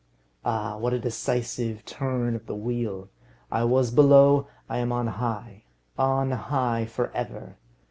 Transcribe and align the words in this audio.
Ah, 0.43 0.77
what 0.79 0.93
a 0.93 0.99
decisive 0.99 1.85
turn 1.85 2.35
of 2.35 2.47
the 2.47 2.55
wheel! 2.55 3.09
I 3.51 3.65
was 3.65 3.91
below, 3.91 4.47
I 4.67 4.79
am 4.79 4.91
on 4.91 5.05
high 5.05 5.65
on 5.95 6.31
high 6.31 6.87
for 6.87 7.11
ever! 7.11 7.57